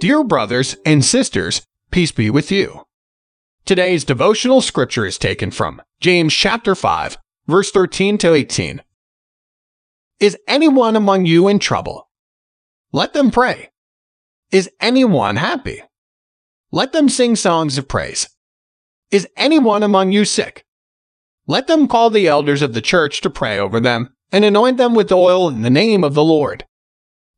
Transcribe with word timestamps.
Dear 0.00 0.24
brothers 0.24 0.78
and 0.86 1.04
sisters, 1.04 1.60
peace 1.90 2.10
be 2.10 2.30
with 2.30 2.50
you. 2.50 2.86
Today's 3.66 4.02
devotional 4.02 4.62
scripture 4.62 5.04
is 5.04 5.18
taken 5.18 5.50
from 5.50 5.82
James 6.00 6.32
chapter 6.32 6.74
5, 6.74 7.18
verse 7.46 7.70
13 7.70 8.16
to 8.16 8.32
18. 8.32 8.80
Is 10.18 10.38
anyone 10.48 10.96
among 10.96 11.26
you 11.26 11.48
in 11.48 11.58
trouble? 11.58 12.08
Let 12.92 13.12
them 13.12 13.30
pray. 13.30 13.68
Is 14.50 14.70
anyone 14.80 15.36
happy? 15.36 15.82
Let 16.72 16.92
them 16.92 17.10
sing 17.10 17.36
songs 17.36 17.76
of 17.76 17.86
praise. 17.86 18.26
Is 19.10 19.28
anyone 19.36 19.82
among 19.82 20.12
you 20.12 20.24
sick? 20.24 20.64
Let 21.46 21.66
them 21.66 21.86
call 21.86 22.08
the 22.08 22.26
elders 22.26 22.62
of 22.62 22.72
the 22.72 22.80
church 22.80 23.20
to 23.20 23.28
pray 23.28 23.58
over 23.58 23.78
them 23.78 24.14
and 24.32 24.46
anoint 24.46 24.78
them 24.78 24.94
with 24.94 25.12
oil 25.12 25.50
in 25.50 25.60
the 25.60 25.68
name 25.68 26.02
of 26.04 26.14
the 26.14 26.24
Lord. 26.24 26.64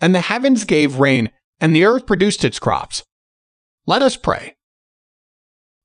and 0.00 0.14
the 0.14 0.20
heavens 0.20 0.64
gave 0.64 0.98
rain, 0.98 1.30
and 1.60 1.74
the 1.74 1.84
earth 1.84 2.06
produced 2.06 2.44
its 2.44 2.58
crops. 2.58 3.04
Let 3.86 4.02
us 4.02 4.16
pray. 4.16 4.56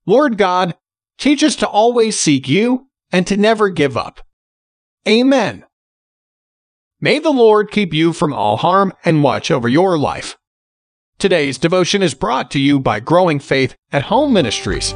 Lord 0.06 0.36
God, 0.38 0.74
teach 1.18 1.42
us 1.42 1.56
to 1.56 1.68
always 1.68 2.18
seek 2.18 2.48
you 2.48 2.88
and 3.10 3.26
to 3.26 3.36
never 3.36 3.68
give 3.68 3.96
up. 3.96 4.20
Amen. 5.08 5.64
May 7.00 7.18
the 7.18 7.30
Lord 7.30 7.70
keep 7.70 7.92
you 7.92 8.12
from 8.12 8.32
all 8.32 8.56
harm 8.56 8.92
and 9.04 9.22
watch 9.22 9.50
over 9.50 9.68
your 9.68 9.98
life. 9.98 10.38
Today's 11.18 11.58
devotion 11.58 12.02
is 12.02 12.14
brought 12.14 12.50
to 12.52 12.58
you 12.58 12.80
by 12.80 13.00
Growing 13.00 13.38
Faith 13.38 13.76
at 13.92 14.04
Home 14.04 14.32
Ministries. 14.32 14.94